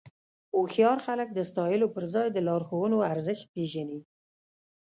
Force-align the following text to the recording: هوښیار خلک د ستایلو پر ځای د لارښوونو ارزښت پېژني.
هوښیار 0.55 0.97
خلک 1.05 1.29
د 1.33 1.39
ستایلو 1.49 1.87
پر 1.95 2.03
ځای 2.13 2.27
د 2.31 2.37
لارښوونو 2.47 2.97
ارزښت 3.13 3.45
پېژني. 3.55 3.99